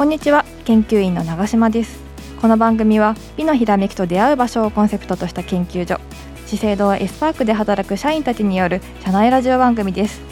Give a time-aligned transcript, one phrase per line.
[0.00, 0.46] こんにちは。
[0.64, 2.00] 研究員の長島です。
[2.40, 6.00] この番組は美のひらめきと出会う場所をコンセプトとした研究所
[6.46, 10.22] 資生堂エスパークで働く社員たちによる社内ラジオ番組です。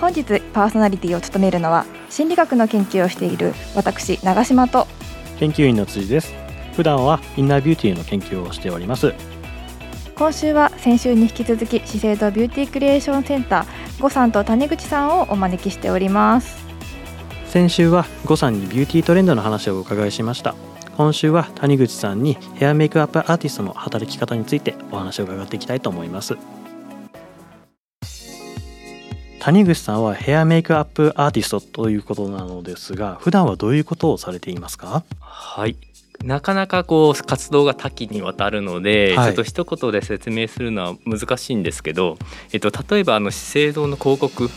[0.00, 4.88] 本日パーソナリティを務めるのは心理学の研究をしている私長島と
[5.38, 6.34] 研究員の辻です。
[6.74, 9.14] 普段はインナービューティーの研究をしております。
[10.16, 16.65] 今週は先週に引き続き資生堂ビューティークリエーションセンター呉さんと谷口さんをお招きしております
[17.48, 20.54] 先週は呉さんにビューティートレンドの話をお伺いしました。
[20.96, 26.36] 今週は谷口さんにヘアメイクアップアーティストの働き方についてお話を伺っていきたいと思います。
[29.40, 35.04] 谷口さんはヘアメイクアップアーティストということなのですが普段はどういうことをされていますか？
[35.20, 35.76] はい。
[36.24, 42.18] なかなかこう活動が多岐にわたるので、はい、ちょっと一言で説明するのは難しいんですけど、
[42.52, 44.48] えっと、例えばあの資生堂の広告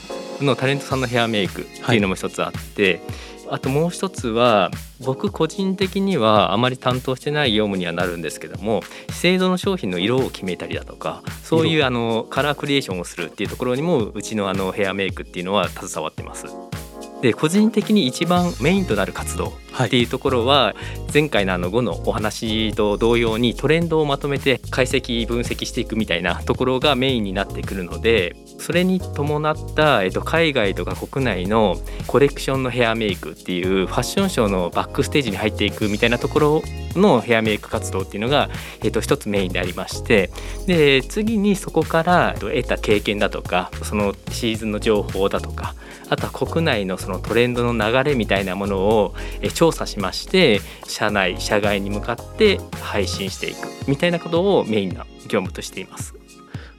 [0.44, 16.46] のタレントさんのヘアメイクっていうのも一つあって、はいあともう一つは僕個人的にはあまり担当してない業務にはなるんですけども資生堂の商品の色を決めたりだとかそういうあのカラークリエーションをするっていうところにもうちのあのヘアメイクっていうのは携わってます。
[17.22, 19.54] で個人的に一番メインとなる活動
[19.86, 20.76] っていうところは、
[21.14, 36.62] 前回のあの5のお話と同様にトレンドをまとめて解析分析していくみたいなところがメインになってくるのでそれに伴った、えっと、海外とか国内のコレクションのヘアメイクっていうファッションショーのバックステージに入っていくみたいなところ
[36.94, 38.50] のヘアメイク活動っていうのが、
[38.84, 40.30] えっと、一つメインでありまして
[40.68, 45.74] で次にそこから得た経験だとかそのシーズンの情報だとか
[46.10, 49.14] あとは国内のそのトレンドの流れみたいなものを
[49.54, 56.16] 調査しまして社内社外に向かって配信していくみたいなことをメインな業務としています。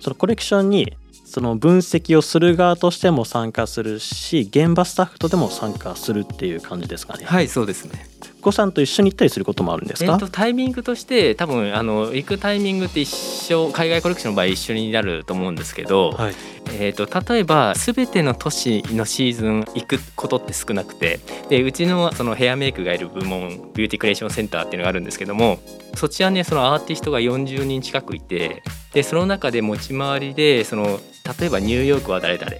[0.01, 0.97] そのコレクションに
[1.31, 7.25] その分析をする側としても参加するし現場スタッフとでも参加するっていう感じですかね。
[7.25, 8.09] はいそうですね
[8.41, 16.35] 子さんと一緒に行ったりすることもあるんですか、えーと、タイミングとして多分あの行くタイミングって一緒海外コレクションの場合一緒になると思うんですけど、はい、
[16.73, 25.59] えーと、例えば全ての都市のシーズン行くことって少なくてでうちのそのヘアメイクがいる部門ビューティークリエーションセンターっていうのがあるんですけども
[25.95, 28.63] そちらねそのアーティストが40人近くいて
[28.93, 31.01] でその中で持ち回りでその
[31.39, 32.51] 例えばニューヨークは誰々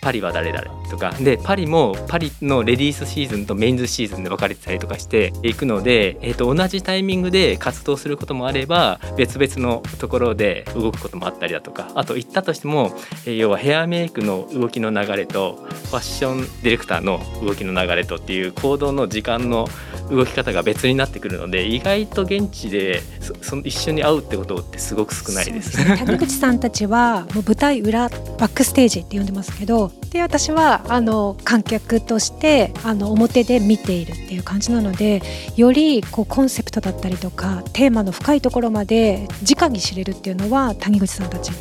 [0.00, 1.10] パリは誰々とか。
[1.20, 11.90] でパリもパリのレディースシーズンとメインズシーズンで分かれてたりとかしていくので、えー、と同じタイミングで活動することもあれば別々のところで動くこともあったりだとか。
[11.94, 12.92] あと行ったとしても、
[13.26, 15.58] えー、要はヘアメイクの動きの流れと
[15.90, 19.68] ファッションディレクターの動きの流れとっていう行動の時間の
[20.10, 23.00] 動き方が別になってくるので意外と現地で
[23.42, 25.76] その一緒に会うってことってすごく少ないです。
[25.96, 29.79] 谷口さんたちはもう舞台裏バックステージって呼んでますけど
[30.10, 35.22] で私はあの観客としてあの表で見ているっていう感じなので
[35.56, 41.52] よりこうコンセプトだったりとかテーマの深いところまで直に知れるっていうのは谷口さんたち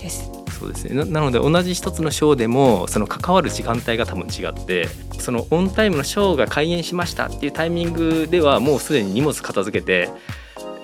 [0.00, 0.30] です。
[0.60, 4.88] そうですねなので同じ一つのショーでもその関わる時間帯が多分違って
[5.18, 10.10] そのオンタイムのショーが開演しましたっていうタイミングではもうすでに荷物片付けて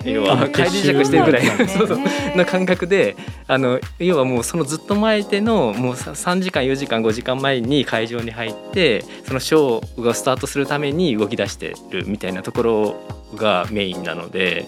[0.03, 1.99] 要は帰り支してるぐらいそうそう
[2.35, 3.15] な感覚で
[3.47, 12.95] あの要はもうそのずっと前でのもう3時間4時間5時間前に会場に入ってそのショーがスタートするために動き出してるみたいなところ
[13.35, 14.65] がメインなので。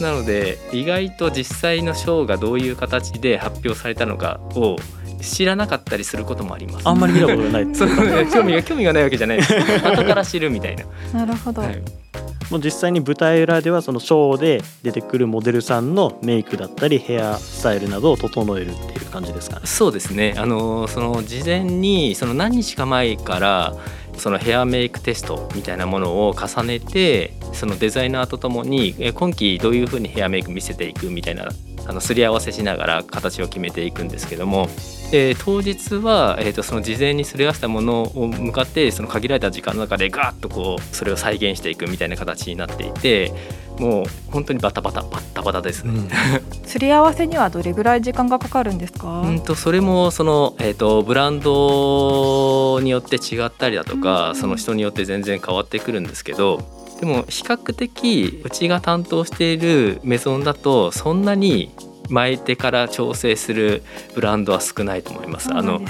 [0.00, 4.76] なので意外と実際のショーがどういう形で発表されたのかを
[5.22, 6.88] 知らなかったりすることもあります。
[6.88, 7.68] あんまり見たことがない。
[7.74, 9.54] そう、ね、興味が興味がないわけじゃないです。
[9.86, 10.84] 後から知るみたいな。
[11.20, 11.62] なるほど。
[11.62, 12.05] はい
[12.50, 19.66] もう実際に舞台裏ではそのショーで出てくるモデルさんのメイクだったりヘアスタイルなどを整えるっていう感じですかね。
[19.66, 23.76] そうですねあのその事前にその何日か前から
[24.16, 31.48] そのヘアメイクテストみたいなものを重ねてそのデザイナーとともに今期どういうふうにヘアメイク見せていくみたいな
[31.88, 34.68] あのすり合わせしながら形を決めていくんですけども。
[35.10, 43.32] で当日は、えーと、その事前にすり合わせたものを向かってその限られた時間の中でガーッとこうそれを再現していくみたいな形になっていて
[43.78, 46.08] もう本当にバタバタバタバタですね、うん、
[46.66, 49.20] すり合わせにはどれぐらい時間がかかるんですか？
[49.20, 56.64] うんとそれもその、えーと、ブランドによって違ったりだとか、うん、その人によって全然変わってくるんですけど
[57.00, 61.70] でも比較的うちが担当しているメゾンだとそんなに
[62.08, 63.82] 巻いてから調整する
[64.14, 65.44] ブランドは少ないと思います。
[65.44, 65.86] すね、あの例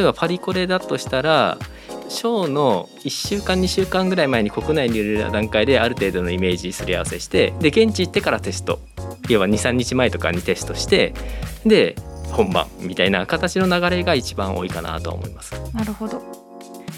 [0.00, 1.58] えばパリコレだとしたら
[2.08, 8.80] ショーの1週間2週間ぐらい前に国内にいる段階である程度のイメージすり合わせしてで現地行ってからテスト
[9.28, 11.14] 要は23日前とかにテストして
[11.64, 11.96] で
[12.32, 15.52] 本番みたいな形の流れが一番多いかなと思います。
[15.74, 16.41] なるほど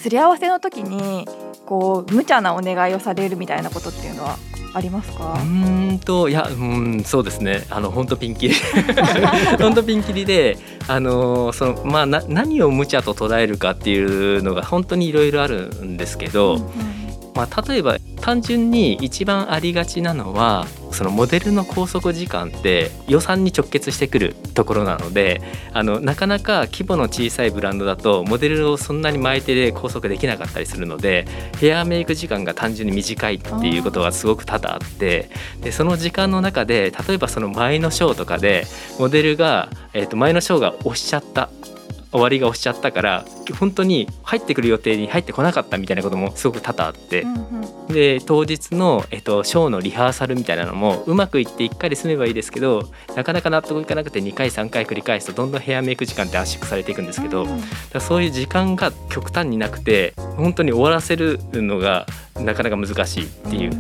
[0.05, 1.27] すり合わせの時に
[1.65, 4.37] こう無茶なお願いをされるみたいなことっていうのは
[4.75, 5.33] ありますか？
[5.41, 7.65] うんといやうんそうですね。
[7.71, 8.55] あの本当ピンキリ。
[9.59, 10.59] 本当ピンキリで
[10.89, 17.04] あのそのまあな何を無茶と捉えるかっていうのが本当にいろいろあるんですけど、うんうん
[17.35, 25.43] まあ、例えば単純に一番ありがちなのはそのモデルの拘束時間って予算に直結してくるところなので
[25.73, 31.27] あのなかなか規模の小さいブランドだとモデルをそんなに巻いてで拘束できなかったりするので
[31.59, 35.29] ヘアメイク時間が単純に短いっていうことがすごく多々あって
[35.61, 38.65] でその時間の中で例えばその前のショーとかで
[39.01, 41.51] モデルが、えー、と前のショーが押しちゃった
[42.15, 43.25] 終わりが押しちゃったから
[43.59, 47.35] 本当に入ってくる予定に入ってこなかったみたいなこともすごく多々あって、うん
[47.89, 57.61] うん、で当日の、えっと、ショーのリハーサルみたいなのもうまくいって1回で済めばいいですけどなかなか納得いかなくて2回3回繰り返すとどんどんヘアメイク時間って圧縮されていくんですけど、うん、
[57.93, 62.07] だそういう時間が極端になくて本当に終わらせるのが
[62.37, 63.73] なかなか難しいっていう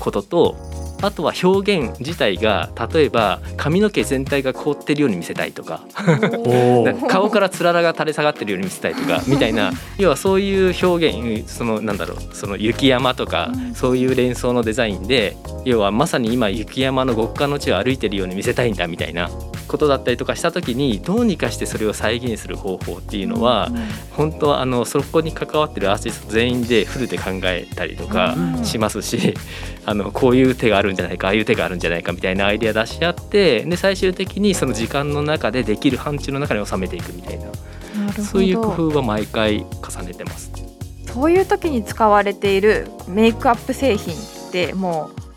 [0.00, 0.87] ことと。
[1.00, 5.80] あとは表現自体が例えば髪の毛全体が凍ってるように見せたいと か。
[7.08, 9.72] 顔からつららが垂れ下がってるように見せたいとか みたいな。
[9.98, 19.28] 要はそういう表現そのなんだろうその雪山とかそういう連想のデザインで要はまさに今雪山の極寒の地を歩いてるように見せたいんだみたいな
[19.68, 23.70] ことだったりとかした時にどうにかしてそれを再現する方法っていうのは
[24.12, 29.34] 本当はあのそこに関わってるアーティスト全員でフルで考えたりとかしますし
[29.86, 37.46] あのこういう手があるんじゃないかああいう手があるんじゃないかみたいなアイデア出し合ってで最終的にその時間の中でできる範疇の中に収めていくみたいな。
[38.22, 40.50] そういう工夫は毎回重ねてます。
[41.12, 45.27] そういう時に使われているメイクアップ製品ってもう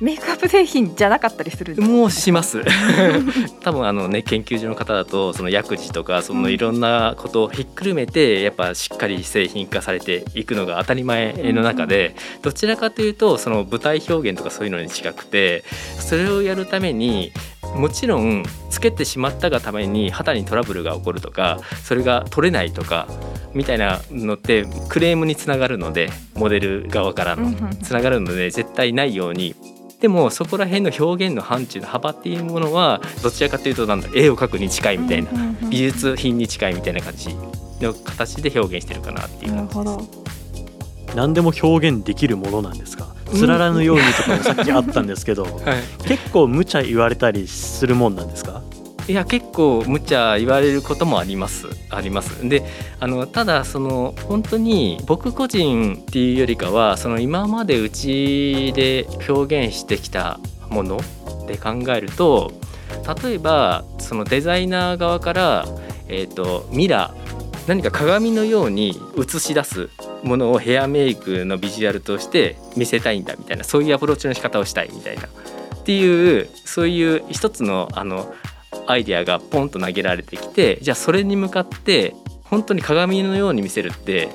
[0.00, 2.62] メイクアップ製品じゃなかったりするもうします。
[3.62, 15.64] 多分あのね研究所の方だとその薬事とかそのいろんなことをひっくるめてやっぱしっかり製品化されていくのが当たり前の中でどちらかというとその舞台表現とかそういうのに近くて
[15.98, 17.32] それをやるために
[17.74, 23.08] もちろんつけてしまったがために肌にトラブルが起こるとかそれが取れないとか
[23.54, 27.46] みたいなのってクレームにつながるのでモデル側からの。
[27.82, 29.54] つながるので絶対ないように
[30.00, 35.30] でもそこら辺の表現の範疇の幅っていうものはどちらかというとなんだ絵を描くに近いみたいな、
[35.70, 37.34] 美術品に近いみたいな感じ
[37.80, 41.16] の形で表現してるかなっていう感じです。
[41.16, 43.14] 何でも表現できるものなんですか？
[43.34, 48.62] つららぬようにとかもさっきあったんですけど、 はい、結構無茶言われたりするもんなんですか？
[49.08, 51.68] いや結構無茶言われることもあります。
[51.90, 52.48] あります。
[52.48, 52.64] で
[52.98, 61.00] あのただその本当に僕個人っていうよりかはその今までうちで表現してきたもの
[61.46, 62.52] で考えると
[63.22, 65.64] 例えばそのデザイナー側から、
[66.08, 69.90] えーと、ミラー何か鏡のように映し出す
[70.22, 75.28] ものをヘアメイクのビジュアルとして見せたいんだみたいなそういうアプローチの仕方をしたいみたいなっ
[75.84, 78.32] ていうそういう一つのあの
[78.86, 84.28] アイデアがポンと投げられてきてじゃあそれに向かって本当に鏡のように見せるって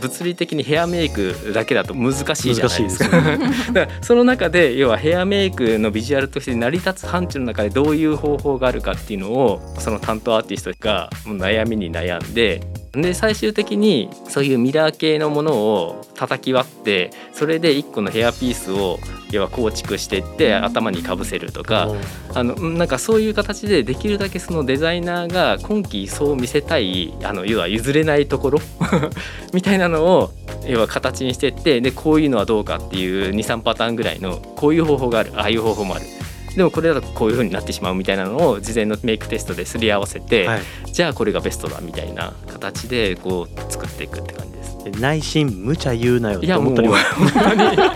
[0.00, 3.22] 物理的にヘアメイクだけだと難しいじゃないですか。
[3.52, 12.62] す だからその中で要はヘアメイクのビジュアルとして成り立つ範疇の中でどういう方法があるかっていうのをその担当アーティストが悩みに悩んで
[13.02, 18.98] で最終的にそういうミラー系のものを叩き割ってそれで1個のヘアピースを
[19.30, 21.88] 要は構築していって頭にかぶせるとか
[22.34, 28.60] あのなんかそういう形でできるだけそのデザイナーが今季そう見せたいあの要は譲れないところ
[29.52, 30.30] みたいなのを
[30.66, 36.17] 要は形にしていってでこういうのはどうかっていう23パターンぐらいのこういう方法があるああいう方法もある。
[36.58, 40.60] でもこれだとこういう風になってしまうみたいなのを事前のメイクテストですり合わせて、はい、
[40.92, 44.76] じゃあこれがベストだみたいな形でこう作っていくって感じです。
[45.00, 46.98] 内心無茶言うなよって思ったりは？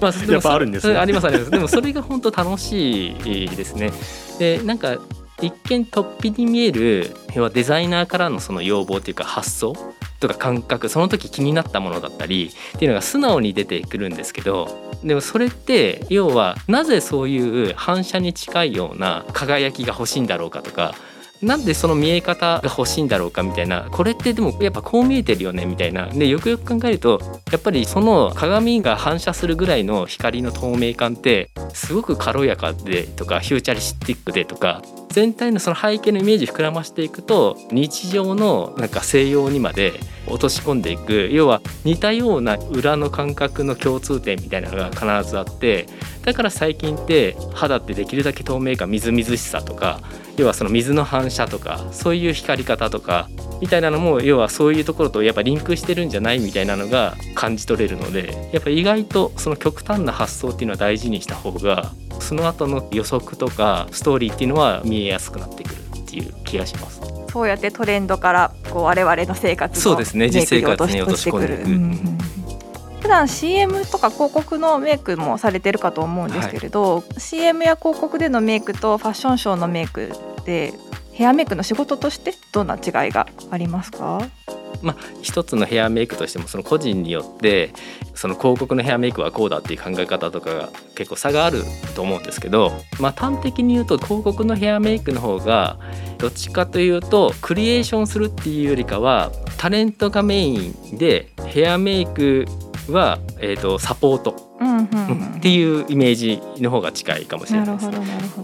[0.00, 1.50] まあ、やっぱあるんです、ね、ありますあります。
[1.50, 3.92] でもそれが本当楽しいですね。
[4.38, 4.98] でなんか
[5.40, 7.16] 一見突飛に見える
[7.54, 9.74] デザイナーからのその要望というか発想
[10.20, 14.68] とか感覚その時気になったものだったりっていうのが素直に出てくるんですけど
[15.04, 20.94] でもそれって要はなぜそういう反射に近いような輝きが欲しいんだろうかとか
[21.42, 26.06] なんでその見え方が欲しいんだろうかみたいなこれってでもやっぱこう見えてるよねみたいな。
[26.08, 27.20] でよくよく考えると
[27.52, 41.28] やっぱりその鏡が反射するぐらいの光の透明感ってすごく軽やかでとかフューチャリスティックでとか全体のその背景のイメージ膨らましていくと日常のなんか西洋にまで落とし込んでいく。
[41.32, 45.86] 要は似たような裏の感覚の共通点みたいなのが必ずあって
[46.24, 50.00] だから最近って肌ってできるだけ透明感みずみずしさとか
[50.38, 53.28] 要はその水の反射とかそういう光り方とか
[53.60, 61.90] みたいなのも要はそういうところとやっぱリンクしてるんじゃないみたいなのが感じ取れるのでやっぱ意外とその極端な発想っていうのは大事にした方が
[62.20, 67.00] その後の予測とかストーリーっていうのは見えやすくなってくるっていう気がします。
[67.30, 71.64] そうやってトレンドからこう我々の生活そうですね実生活に落とし込んでいく。
[71.64, 72.37] うんうん
[73.08, 80.12] 普段 CM とか広告のメイクもされてるかと思うんですけれど、はい、CM や広告でのメイクとファッションショーのメイク
[80.44, 80.74] で
[81.14, 84.28] ヘアメイクの仕事としてどんな違いがありますか？
[84.82, 87.72] まあ、一つのヘアメイクとしてもその個人によって
[88.14, 91.62] その広告のヘアメイクはこうだっていう考え方とかが結構差がある
[91.96, 95.78] と思うんですけど、まあ、端的に言うと広告のヘアメイクの方が
[96.18, 102.44] どっちかというとクリエーションするっていうよりかはタレントがメインでヘアメイク
[102.92, 104.48] は、えーと、サポート。
[105.38, 107.90] っていうイメージの方が近いかもしれないです。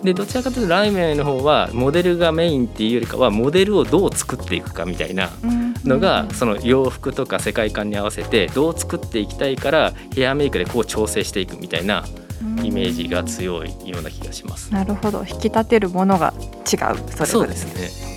[0.03, 5.31] でどちらかというとライメンの方はモデルがメインっていうよりかはモデルをどう作っていくかみたいな
[5.85, 12.05] のが、その洋服とか世界観に合わせてどう作っていきたいからヘアメイクでこう調整していくみたいな
[12.63, 14.73] イメージが強いような気がします。
[14.73, 15.25] なるほど。
[15.29, 16.35] 引き立てるものが
[16.71, 17.27] 違う。
[17.27, 18.15] そうですね。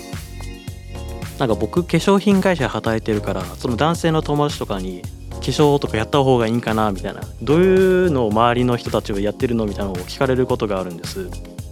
[1.40, 5.17] なんか僕化粧品会社働いてるからその男性の友達とかに化
[5.52, 7.22] 粧とかやった方がいいんかなみたいな。
[7.42, 11.30] どういうのを周りの人たちはやってるのみたいなのを聞かれることがあるんです。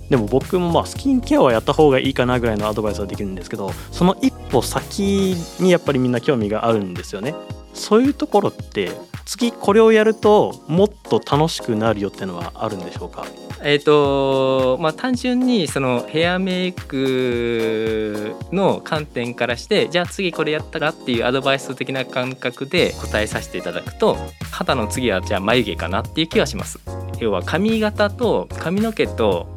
[0.10, 7.34] でも僕もまあスキンケアはやった方がいいかなぐらいのアドバイスはできるんですけどその一歩先にやっぱりみんな興味があるんですよね。
[7.74, 8.92] そういうところって
[9.26, 13.26] 次これをやるともっと楽しくなるよっていうのはあるんでしょうか？
[13.68, 24.18] えーとまあ、単純にそのヘアメイクの観点からしてじゃあ次これやったらっていうアドバイス的な感覚で答えさせていただくと
[24.52, 26.80] 肌の次はじゃあ眉毛かなっていう気はします。
[27.20, 29.48] 要は髪型と髪の毛と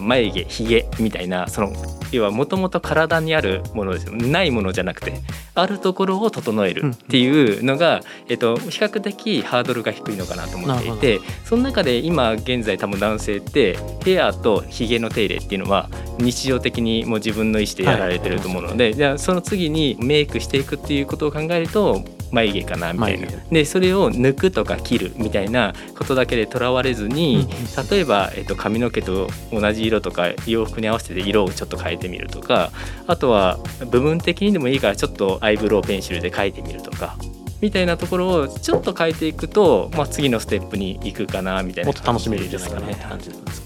[0.00, 1.72] 眉毛ひげみたいなその
[2.10, 4.12] 要はもともと体にあるものですよ。
[4.12, 5.14] ないものじゃなくて
[5.54, 23.28] あるところを整えるっていうのが、えっと、比較的ハードルが低いのかなと思っていてその中で今現在多分男性ってヘアとひげの手入れっていうのは日常的にもう自分の意思でやられてると思うので、はい、じゃあその次にメイクしていくっていうことを考えると眉毛かなみたいな。
[23.50, 27.46] でそれを抜くとか切るみたいなことだけでとらわれずに
[27.90, 32.72] 例えば、えっと、髪の毛と同じ色とか洋服に合わせて色をちょっと変えてみるとか
[33.06, 33.58] あとは
[33.90, 37.16] 部分的にでもいいからちょっとアイブロウペンシルで描いてみるとか
[37.62, 42.86] みたいなところをちょっと変えていくと、まあ、次のステップに行くかなみたいなもっと楽しめるんじゃないかな。
[42.86, 43.62] って感じです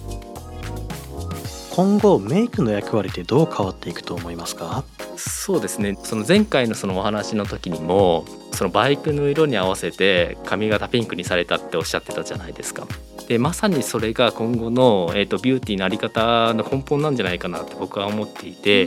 [1.75, 4.85] 今後メイクの役割ってどう変わっていくと思いますか？
[5.17, 5.99] そうですね。
[6.03, 8.25] その前回のそのお話の時にも
[8.57, 12.89] そのバイクの色に合わせて髪型ピンクにされたっておっしゃってたじゃないですか。
[13.29, 18.87] でまさにそれが今後の、えーと、ビューティーのあり方の根本なんじゃないかなって僕は思っていて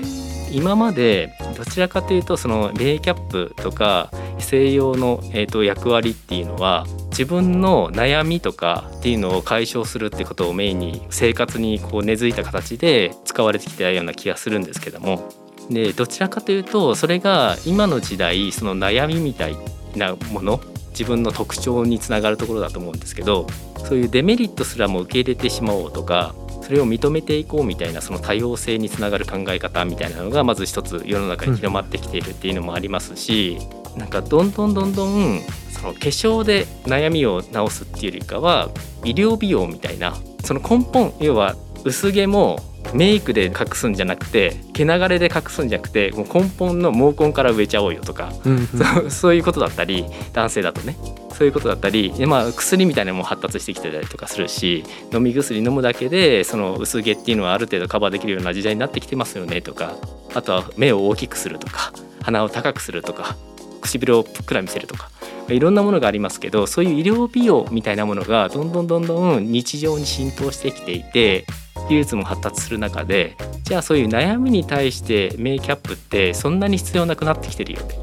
[0.52, 6.86] 今までどちらかというとそのメイキャップとか西洋の、えーと役割っていうのは
[7.20, 15.30] 自分の悩みとかっていうのを解消するってことをメインに生活にこう根付いた形で使われてきたような気がするんですけども
[15.70, 19.58] でどちらかというとそれが今の時代その悩みみたい
[19.96, 20.60] なもの
[20.90, 23.48] 自分の特徴につながるところだと思うんですけど
[23.86, 33.58] そういうデメリットすらも受け入れてしまおうとかそれを認めていこうみたいなその多様性につながる考え方みたいなのがまず一つ世の中に広まってきているっていうのもありますし、
[33.98, 38.70] なんかどんどんどんどんその化粧で悩みを治すっていうよりかは
[39.04, 42.60] 医療美容みたいなその根本要は薄毛も
[42.94, 48.70] メイクで隠すんじゃなくて毛流れで隠すんじゃなくてもう根本の毛根から植えちゃおうよとか、うん
[49.04, 50.98] うん、そう いうことだったり男性だとね。
[51.40, 54.84] そういうことだったりで、まあ、薬みたいなのも発達してきてたりとかするし
[55.14, 59.96] 飲み薬飲むだけでその薄毛っていうのはある程度カバーできるような時代になってきてますよねとか
[60.34, 61.94] あとは目を大きくするとか
[62.24, 63.38] 鼻を高くするとか
[63.80, 65.10] 唇をぷっくら見せるとか
[65.48, 71.46] いろんなものがありますけどそういう医療美容みたいなものがどんどんどんどん日常に浸透してきていて
[71.90, 77.96] 技術も発達する中でじゃあそういう悩みに対してメイキャップってそんなに必要なくなってきてるよね。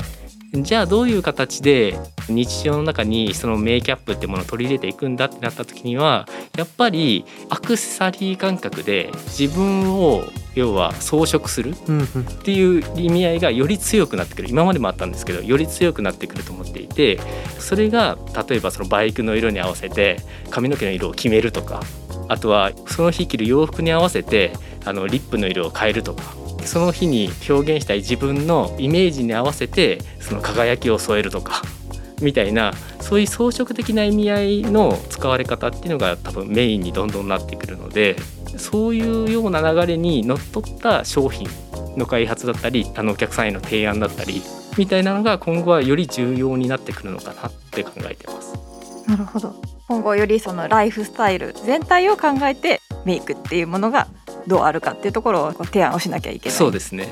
[0.63, 6.27] じゃあどういう形で日常の中にそのメイキャップってものを取り入れていくんだってなった時には
[6.57, 10.25] やっぱりアクセサリー感覚で自分を
[10.55, 11.75] 要は装飾するっ
[12.43, 17.21] ていう意味合いがより強くなってくる今までもあったんですけどより強くなってくると思っていて
[17.59, 18.17] それが
[18.49, 20.17] 例えばそのバイクの色に合わせて
[20.51, 21.83] 髪の毛の色を決めるとか
[22.29, 24.53] あとはその日着る洋服に合わせて
[24.85, 26.23] あのリップの色を変えるとか。
[26.65, 31.63] その日に表現したい自分のイメージに合わせてその輝きを添えるとか。
[32.23, 38.17] みたいなそういう装飾的な意味合いの使われ方っていうのが多分メインにどんどんなってくるので
[38.57, 41.47] そういうような流れにのっとった商品
[41.97, 44.41] の開発だったりあのお客さんへの提案だったり
[44.79, 48.66] みたいなのが今後はより重要になってくるのかなって考えてます。
[49.07, 49.55] なるほど。
[49.89, 54.09] 今後よりそのライフスタイル全体を考えてメイクっていうものが
[54.47, 56.59] どうあるかっていうところを提案をしなきゃいけない。
[56.59, 57.09] そうですね。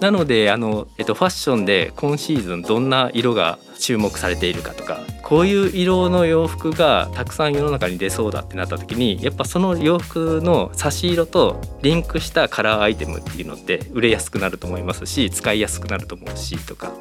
[0.00, 16.92] なのであの、えっと、ファッションで今シーズンどんな色が注目されているかとかこういう色の洋服がたくさん世の中に出そうだってなった時にやっぱその洋服の差し色とリンクしたカラーアイテムっていうのって売れやすくなると思いますし使いやすくなると思うしとか。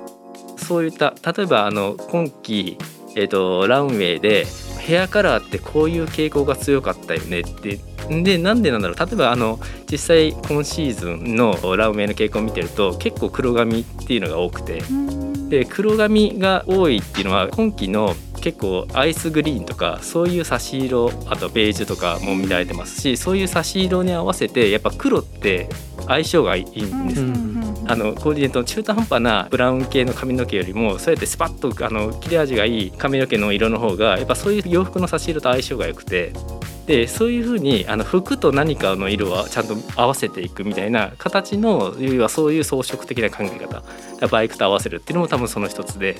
[0.57, 2.77] そういった例えばあの今季、
[3.15, 4.45] えっと、ランウェイで
[4.79, 7.41] ヘアカラーってこういう傾向が強かったよね。
[7.41, 8.97] ってでなんでなんだろう。
[8.97, 14.81] 例えばあの実際今シーズンのランウェイの傾向を見てると結構黒髪っていうのが多くて。
[15.51, 25.69] で黒髪が多いっていうのは今季の結構アイスグリーンとかそういう差し色あとベージュとかも見られてますしそういう差し色に合わせてやっぱ黒って
[26.07, 27.21] 相性がいいんです、
[27.87, 36.33] あのコーディネートの中途半端なブラウン系の髪の毛よりもそうやってスパッとあの切れ味がいい髪の毛の色の方がやっぱそういう洋服の差し色と相性が良くて。
[36.87, 43.83] でそういうふうにあの服と何かの色はちゃんと合わせていくみたいな形の要はそういう装飾的な考え方。
[44.27, 46.17] バイクと合わせるっていうのも多分その一つで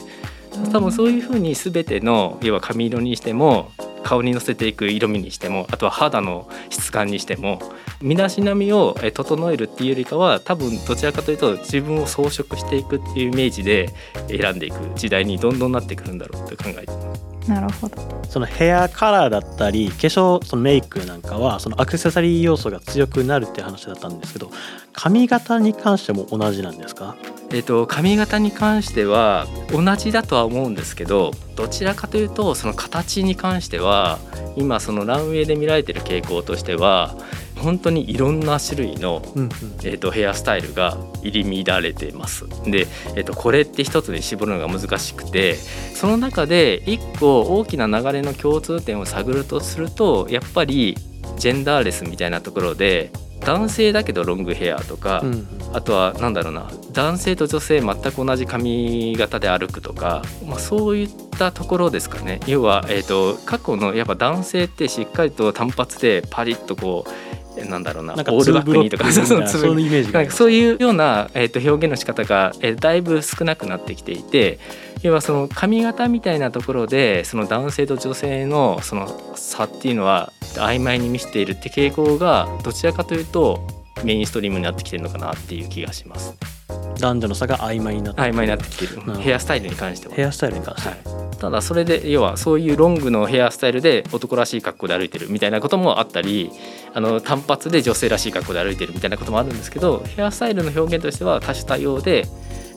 [0.71, 3.71] 多分そういうふうに全ての要は髪色にしても
[4.03, 7.61] 顔にのせていく色味にしてもあとは肌の質感にしても
[8.01, 13.93] 身だしなみを整えるっていうよりかは多分どちらかというと自分を装飾していくっていうイメージで
[14.27, 17.31] 選んでいく時代にどんどんなってくるんだろうって考えてます。
[17.47, 24.51] なるほどそのヘアカラーだったり化粧そのメイクなんかはそのアクセサリー要素が強くなるって話だったんですけど
[24.93, 27.15] 髪型に関しても同じなんですか？
[27.53, 34.19] えーと、髪型に関しては同じだとは思うんですけどどちらかというとその形に関しては
[34.55, 37.13] 今そのランウェイで見られてる傾向としては
[37.57, 39.49] 本当にいろんな種類の、うんうん、
[39.83, 42.47] えーと、ヘアスタイルが入り乱れてます。
[42.63, 45.55] で、えーと、これって一つに絞るのが難しくて
[45.93, 50.95] その中で一個大きな流れの共通点を探るとするとやっぱり
[51.37, 55.47] ジェンダーレスみたいなところで男性だけどロングヘアとか、うん。
[55.73, 62.39] あとは何だろうな男性と女性全く同じ髪型で歩くとか、まあ、そういったところですかね。
[62.45, 67.31] 要は、えーと過去のやっぱ男性ってしっかりと単発でパリッとこう
[67.69, 74.59] なんだろうなオールバックにとかそういうイメージそういうような、えーと、表現の仕方が、えー、だいぶ少なくなってきていて
[75.03, 83.65] 要はその髪型みたいなところでその男性と女性のその差っていうのは曖昧に見せているって傾向がどちらかというと
[84.03, 86.60] メインストリームになってきてるのかなっていう気がします。
[86.99, 90.15] 男女の差が曖昧になって曖昧になってきてる、ヘアスタイルに関しては。
[90.15, 91.21] ヘアスタイルに関しては、はい。
[91.41, 96.51] ただそれで要はそういうロングのヘアスタイルで男らしい格好で歩いてるみたいなこともあったり
[96.93, 102.27] あの単発で女性らしい格好で歩いてるみたいなこともあるんですけどヘアスタイルの表現としては多種多様で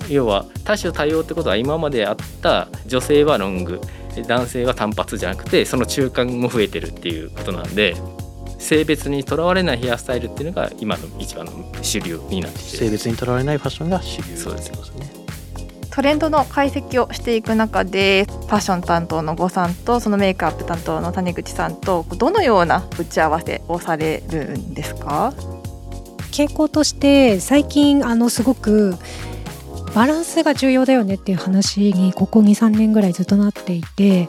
[0.09, 3.83] 要は多種多様ってことは今まであった女性はロング
[4.27, 7.97] 男性は単発じゃなくてその中間も増えてるっていうことなんで
[8.65, 14.37] 性別にとらわれないヘアスタイルっていうのが今の一番の主流になってきて性別にとらわれないファッションが主流。
[14.37, 14.71] そうです。
[14.71, 15.25] ね
[15.91, 25.33] トレンドの解析をしていく中でファッション担当の呉さんとそのメイクアップ担当の谷口さんとどのような打ち合わせをされるんですか？
[26.33, 28.97] 傾向として最近あのすごく
[29.95, 34.29] バランスが重要だよねっていう話にここ23年ぐらいずっとなっていて、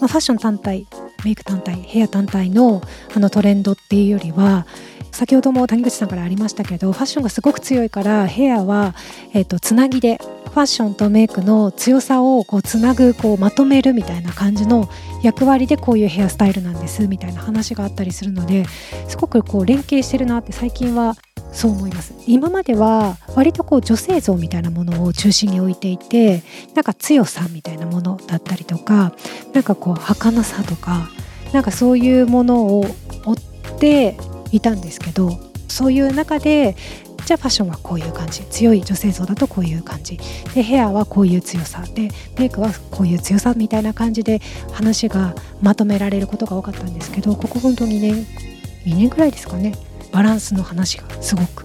[0.00, 0.86] まあ、ファッション単体
[1.24, 2.82] メイク単体ヘア単体の
[3.14, 4.66] あのトレンドっていうよりは
[5.10, 8.94] 先ほども谷口さんからありましたけどファッションがすごく強いからヘアは、
[9.34, 10.18] えーとつなぎで
[10.52, 14.86] ファッションとメイクの強さをこうつなぐこうまとめるみたいな感じの
[15.22, 18.66] 役割でこういうヘアスタイルなんですみたいな話があったりするので
[19.08, 21.14] すごくこう連携してるなって最近は
[21.52, 22.14] そう思います。
[22.26, 26.42] 今までは割とこう女性像みたいなものを中心に置いていて
[26.74, 29.12] なんか強さみたいなものだったりとか
[29.52, 31.08] なんかこう儚さとか
[31.52, 32.86] なんかそういうものを
[33.26, 34.16] 追って
[34.50, 35.38] いたんですけど
[35.68, 36.76] そういう中で
[37.24, 40.18] じゃあファッションはこういう感じ強い女性像だとこういう感じ
[40.54, 44.40] でヘアはこういう強さでメイクはこういう強さみたいな感じで
[44.72, 48.26] 話がまとめられることが多かったんですけどここ本当2年
[48.84, 49.74] 2年ぐらいですかね
[50.12, 51.64] バランスの話がすごく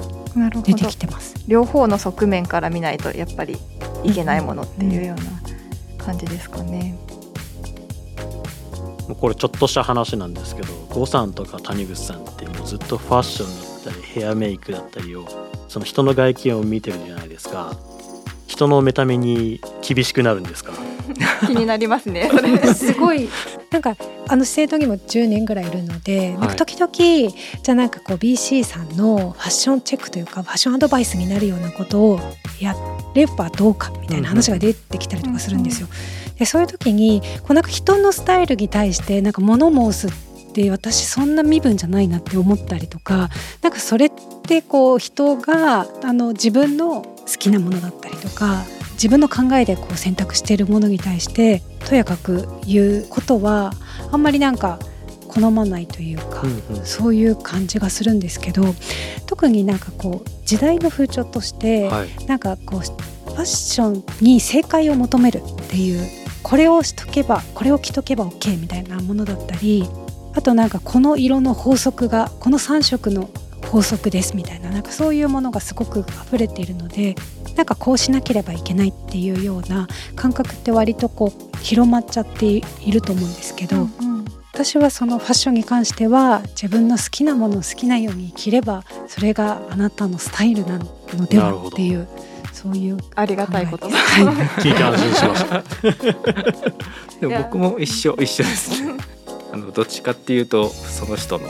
[0.64, 1.36] 出てきてます。
[1.48, 3.58] 両方の側面から見ないとやっぱり
[4.04, 6.98] いけないものっていうような感じですかね。
[9.20, 15.26] これちょっとした話なんですけど郷さんとか谷口さんってもうずっとファッションだったりヘアメイクだったりを
[15.70, 17.74] その人の外見を見てるじゃないですか。
[18.48, 20.74] 人の見た目に厳しくなるんですか？
[21.48, 22.30] 気になりますね
[22.76, 23.30] すごい
[23.71, 32.19] なんかあの資生堂にも10年ぐらいいるので、なんか時々じゃあなんかこう BC さんのファッションチェックというかファッションアドバイスになるようなことを
[32.60, 32.75] や
[33.13, 35.88] ればどうかみたいな話が出てきたりとかするんですよ。
[36.38, 43.30] でそういう時にこうなんか人のスタイルに対してなんか物申すって私そんな身分じゃないなって思ったりとか
[43.62, 44.12] なんかそれっ
[44.43, 48.63] てこう人があの自分の好きなものだったりとか
[48.98, 53.72] 自分の考えでこう選択しているものに対してとやかく言うことは
[54.12, 54.80] あんまりなんか
[55.28, 58.64] 好まないというか、うんうん、そういう感じがするんですけど
[59.28, 66.08] 特になんかこう時代の風潮として、はい、なんかこうファッションに正解を求めるっていう
[66.42, 69.88] これをしとけばこれを着とけば OK みたいなものだったり
[70.34, 73.30] あとなんかこの色の法則がこの3色の
[73.67, 77.15] 法則ですみたいななんかそういうものがすごく溢れているので
[77.56, 83.86] なんかこうしなければいけないっていうような感覚って割とこう広まっちゃっていると思うんですけど、うんう
[84.21, 92.08] ん、私はそのファッションに関しては自分の好きなものを好きなように着ればそれがあなたのスタイルなのではっていう
[92.53, 93.88] そういうありがたいこと。
[93.88, 94.25] はい、
[94.62, 95.63] 聞いて安心しました。
[97.21, 98.84] でも僕も一緒一緒です
[99.51, 101.47] あのどっちかっていうとその人の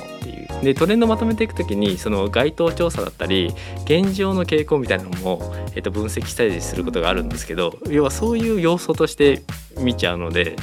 [0.64, 3.54] でトレンドまとめていくときにその街頭調査だったり
[3.86, 9.44] 現状の傾向みたいなのも、えっと、分析したりすることがあるんですけど要はそういう要素として
[9.78, 10.56] 見ちゃうので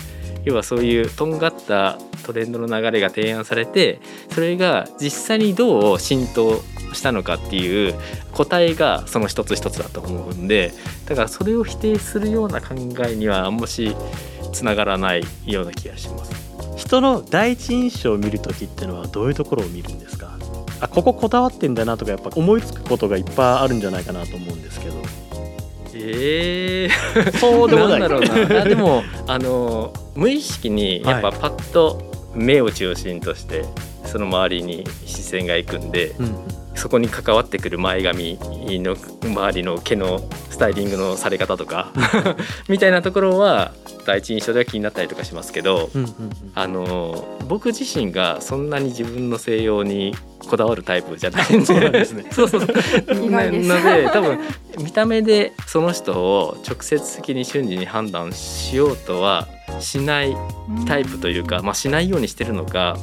[0.45, 7.95] 要はそういうとんがったトレンドの流れが提案されてそれが実際にどう浸透したのかっていう
[8.33, 10.73] 答えがその一つ一つだと思うんで
[11.07, 12.75] だからそれを否定するような考
[13.09, 13.97] えにはあんまし
[14.53, 16.44] つながらないような気がします。
[16.77, 20.37] 人の第一印象を見る時っていうのはどういうところを見るんですか？
[20.81, 24.95] あこここだわってんだなとかやっぱ思いつくことがいっぱいあるんじゃないかなと思うんですけど。
[25.97, 28.01] えー、 そうでもない。
[28.01, 28.65] だろうな。
[28.65, 32.03] でも あの無意識にやっぱパッと
[32.35, 33.65] 目を中心として
[34.05, 36.35] その周りに視線がいくんで、うん、
[36.75, 41.93] そこに関わってくる前髪の周りの毛のスタイリングのされ方とか
[42.69, 43.73] みたいなところは
[44.07, 51.91] 第一印象では気になったりとかしますけど、うんうんうん、あの僕自身がそんなに自分の西洋にこだわるタイプじゃないんで。
[51.91, 52.27] ですね。
[52.31, 54.39] そうそうので多分
[54.79, 59.49] 見た目でその人を直接的に瞬時に判断しようとは
[59.81, 60.37] しない
[60.87, 62.97] タイプというか、まあ、しないようにしてるのか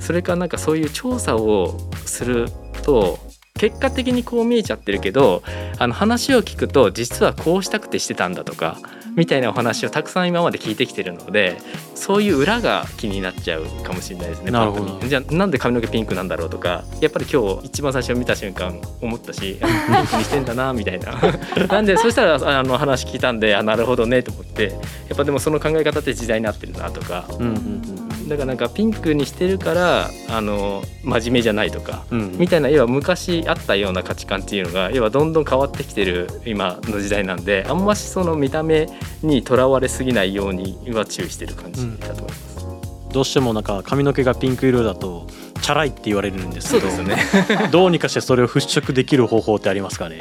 [0.00, 2.48] それかなんかそういう調査をする
[2.82, 3.18] と
[3.58, 5.42] 結果的にこう見えちゃってるけど
[5.78, 8.78] あの話を聞くと実はこうしたくてしてたんだとか
[9.16, 11.56] みたいなお話をたくさん今まで聞いてきてるので
[11.94, 15.00] そういう裏が気になっちゃうかもしれないですねなるほど。
[15.08, 21.18] じゃあなんで髪の毛ピンクなんだろうとかやっぱり今日一番最初見た瞬間思ったしピンクにしてんだなみたいな。
[21.68, 27.24] なんでそしたらあの話聞いたんであなるほどねと思ってやっぱでもその考え方って時代になってるなとか。
[27.30, 38.88] うんうんうんだからなんかピンクにしてるからあの真面目じゃないとか、うん、みたいな要は昔あったような価値観っていうのが要はどんどん変わってきてる今の時代なんであんましその見た目
[39.22, 45.26] にとらわれすぎないようには注意してる感じだと思います、うん、どうしてもなんか髪の毛がピンク色だと
[45.62, 47.16] チャラいって言われるんですけどすね。
[47.72, 50.20] どうにかしてそれを払拭できる方法ってありますかね？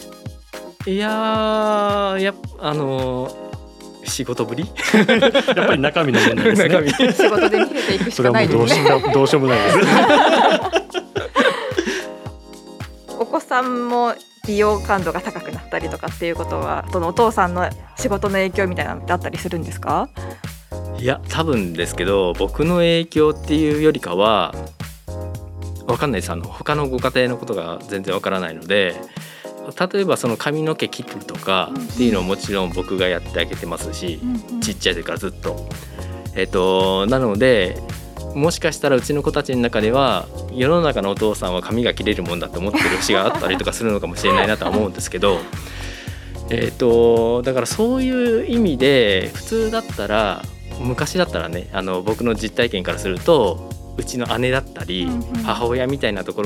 [0.88, 3.45] いややあの
[4.06, 4.66] 仕事ぶり？
[5.56, 6.68] やっぱり中身の問題です
[7.04, 7.14] ね。
[7.14, 9.02] 仕事で見れていくしかないですね。
[9.14, 9.78] どうしようもないです
[13.20, 14.14] お子さんも
[14.48, 20.10] 美容感度が高くなったりとかっていうことはそのお父さんの仕事の影響みたいなのだったりするんですか？
[21.00, 24.54] いや多分ですけど僕の影響っていうよりかは
[25.88, 26.32] 分かんないです。
[26.32, 28.96] あの他のご家庭のことが全然わからないので
[29.92, 34.20] 例えばその髪の毛切るとかっていうのはもちろん僕がやってあげてますし、
[34.62, 35.68] ちっちゃい時からずっと。
[36.36, 37.82] えっと、なので
[38.36, 45.40] もしかしたらうちの子たちの中では世の中のお父さんは髪が切れるもんだと思ってる節があったりとかするのかもしれないなとは思うんですけど。
[46.52, 50.44] えーと、だからそういう意味で普通だったら
[50.80, 55.08] 昔だったらねあの僕の実体験からするとうちの姉だったり、
[55.44, 56.44] 母親みたいなとこ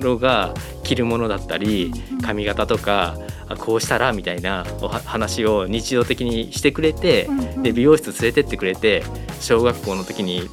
[0.00, 3.16] ろが着るものだったり髪型とか
[3.58, 7.28] こうしたらみたいなお話を日常的にしてくれて、
[7.62, 9.02] で美容室連れてってくれて
[9.40, 10.48] 小学校の時に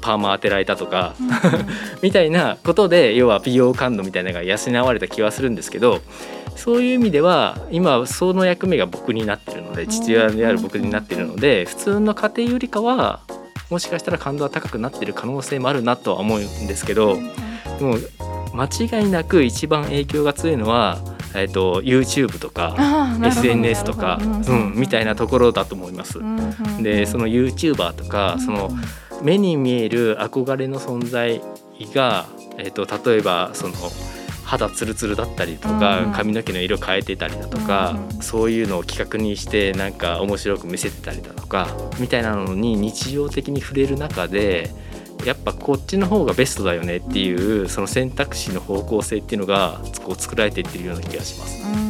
[0.00, 1.14] パーマ当てられたとか
[2.02, 6.00] みたいなことで要は美容感度みたいなのが養われた気はするんですけど
[6.56, 13.20] そういう意味では今その役目が僕になってるので父親である僕になってるので普通の家庭よりかは
[13.70, 17.96] もしかしたら感度は高くなってる可能性もあるなとは思うんですけどでも
[18.54, 20.98] 間違いなく一番影響が強いのは、
[21.34, 22.74] えーと、YouTube とか
[23.22, 26.18] SNS とか、うん、みたいなところだと思います。
[26.82, 28.70] でその YouTuber とかその
[29.22, 31.42] 目に見える憧れの存在
[31.94, 32.26] が、
[32.56, 33.74] えーと、例えばその
[34.48, 41.68] 肌ツルツルだったりとか、髪の毛の色変えてたりだとか、そういうのを企画にしてなんか面白く見せてたりだとか
[42.00, 44.70] みたいなのに日常的に触れる中で
[45.26, 51.87] やっぱこっちの方がベストだよねっていうその選択肢の方向性っていうのがこう作られていってるような気がします。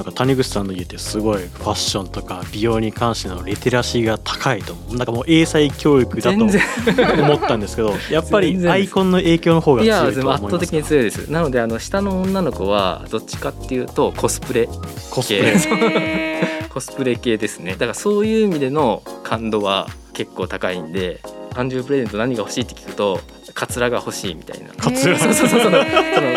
[0.00, 14.70] なんか谷口さんの家ってすごいファッションとか美容に関してのリテラシーが高いとなんかもう英才教育だと思ったんですけど やっぱりアイコンの影響の方が強いと思います圧倒的に強いですなのであの下の女の子はどっちかっていうとコスプレ
[15.10, 16.40] コスプレ。
[16.70, 17.72] コスプレ系ですね。
[17.72, 23.20] だからそういう意味での感度は結構高いんで誕生日プレゼント何が欲しいって聞くと
[23.54, 24.68] カツラが欲しいみたいな。
[24.74, 25.18] カツラ？
[25.18, 25.78] そうそうそうその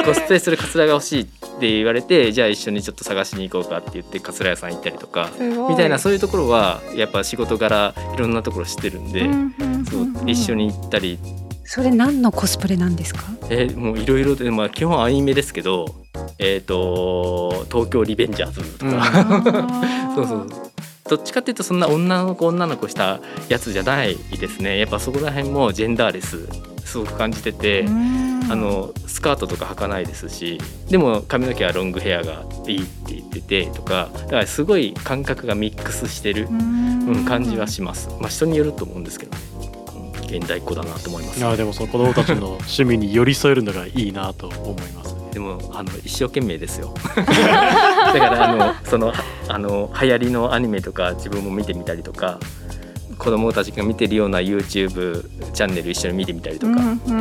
[0.03, 5.29] コスプレするカツラが欲しいって言われてじゃあ一緒にちょっと探しに行こうかって言ってカツラ屋さん行ったりとか
[5.69, 9.29] みたいなそういうところはやっぱ仕事柄いろんなところ知ってるんで、
[9.89, 11.19] そう一緒に行ったり。
[11.65, 13.23] それ何のコスプレなんですか？
[13.49, 15.85] えー、もういろいろで、まあ、基本アニメですけど
[16.37, 20.49] えっ、ー、と東京リベンジャーズとか、うん、 そうそう
[21.09, 26.47] どっちかっていうとそんな女の子女の子したやつじゃないですねやっぱそこら辺もジェンダーレス
[26.85, 27.85] すごく感じてて
[28.49, 38.09] あのスカートとか履かないですしでも髪の毛はロングヘアがいいって言っててとかだからすごい感覚がミックスしてる、うん、感じはします。
[38.19, 39.53] まあ、人によると思うんですけどね。
[40.37, 45.13] 現代っ子だなと思います、ね、いやでもその子供たちの趣味に寄り添えるのがいいなと思います。
[45.31, 47.31] でもあの一生懸命ですよ だか
[48.19, 49.11] らあのその
[49.53, 52.39] あの流行りのアニメとか自分も見てみたりとか
[53.19, 56.73] 子供たちが見てるような YouTube チャンネル一緒に見てみたりとか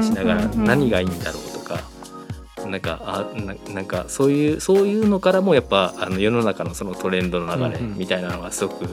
[0.03, 1.81] しながら何がいいんだろうとか。
[2.66, 8.87] なんかあなんかそういうそういうのからもやっぱあの世の中のそのトレンドの流れみたいなのがすごく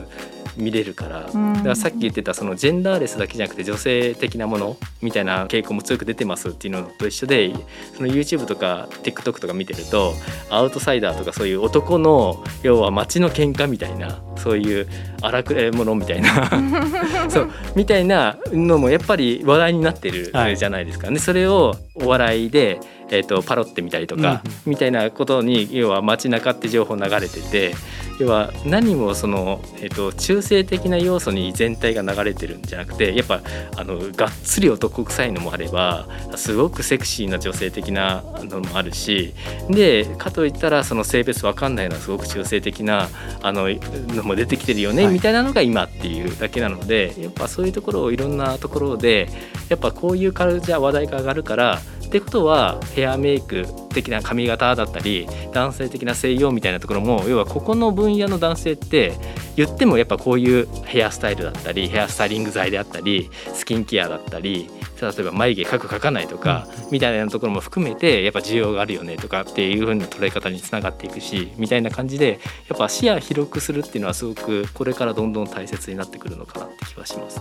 [0.60, 7.54] 見れるから,、だからさっき言ってたそのジェンダーレスだけじゃなくて女性的なものみたいな傾向も強く出てますっていうのと一緒で
[7.96, 10.14] その YouTube とか TikTok とか見てると
[10.50, 14.88] アウトサイダーとかそういう男の要は街の喧嘩みたいなそういう
[15.22, 16.50] 荒くれ者みたいな。
[17.30, 21.08] そうみたいなのもやっぱり話題になってるじゃないですか。
[21.08, 22.80] はい、でそれをお笑いで
[23.12, 27.74] えーと、パロってみたりとか、みたいなことに要は街中って情報流れてて
[28.20, 33.42] 要は何もその、えーと、中性的な要素に全体が流れてるんじゃなくてやっぱ
[33.78, 39.34] あのがっつり男臭いのもあればすごくセクシーな女性的なのもあるし
[39.70, 43.08] でかといったらその性別わかんないのはすごく中性的な
[43.42, 49.30] あののも出てきてるよね、はい、みたいなのが今っていうだけなのでやっぱそういうところをいろんなところで
[49.70, 59.14] やっぱこういうカルチャー話題が上がるからってことはヘアメイク的な髪型だったり男性的な西洋みたいなところも要はここの分野の男性って
[59.56, 77.40] 言ってもやっぱこういうヘアスタイルだったりヘアスタイリング剤であったりスキンケアだったり例えば眉毛描く描かないとかみたいなところも含めてやっぱ需要があるよねとかっていう風な捉え方につながっていくしみたいな感じでやっぱ視野広くするっていうのはすごくこれからどんどん大切になってくるのかなって気はします。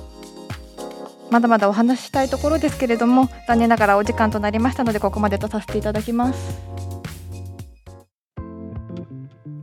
[1.31, 6.59] まだまだお話ししたいところですけれども残念ながらお時間となりましたのでここまでとさせていただきます。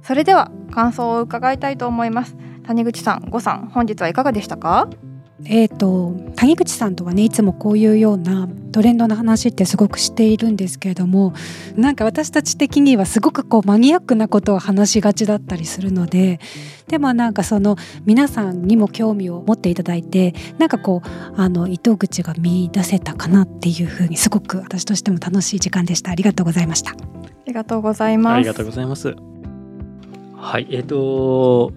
[0.03, 2.35] それでは感想を伺いたいと思います。
[2.67, 4.87] 谷口さん、ごさん、本日はいかがでしたか？
[5.43, 11.33] えーと、谷口さんとはねいつもこういうようなトレンドの話ってすごくしているんですけれども
[11.75, 16.39] なんか私たち的にはすごくこうマニアックなことを話しがちだったりするので
[16.87, 26.11] でもなんかその皆さんにも興味を持っていただいてなんかこうあの糸口が見出せたかなっていうふうにすごく私としても楽しい時間でした。
[26.11, 26.91] ありがとうございました。
[26.91, 26.95] あ
[27.45, 28.35] りがとうございます。
[28.35, 29.15] ありがとうございます。
[30.37, 31.73] はいえっ、ー、と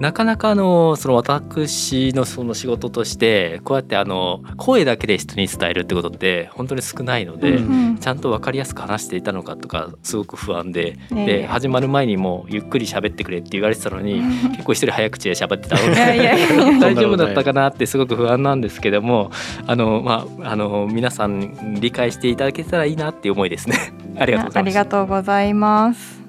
[0.00, 10.96] なかなかあのその私のその仕事としてこうやってあの声だけで人に伝えるってことって本当に少ないので、うん、ちゃんと分かりやすく話していたのかとかすごく不安で。
[11.10, 19.30] ね、で始まる前にもゆっくり喋ってくれって言われてたのに、結構一人早口で喋ってたので 大丈夫だったかなってすごく不安なんですけども
[19.66, 23.76] あの、まあ、あの皆さん理解していただけたらいいなっていう思いですね。
[24.18, 26.27] ありがとうございます。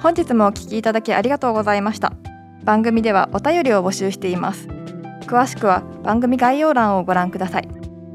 [0.00, 2.12] 本日もお聞きいただきありがとうございました
[2.64, 4.68] 番組ではお便りを募集しています
[5.26, 7.68] 詳しくは番組概要欄をご覧ください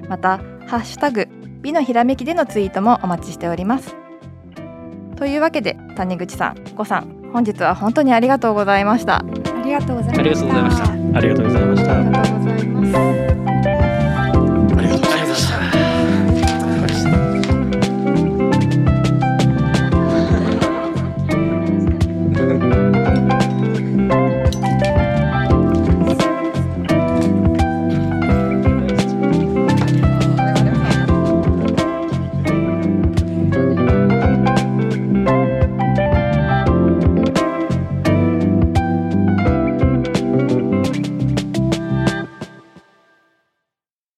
[0.07, 1.27] またハッシュタグ
[1.61, 3.95] 美のひらめきでのツイートもお待ちしております
[5.15, 9.19] というわけで谷口さん、ごさん、本日は本当にありがとうございました。
[9.19, 9.23] あ
[9.63, 10.17] りがとうございました。
[10.17, 11.13] ありがとうございました。
[11.17, 12.42] ありがとうございました。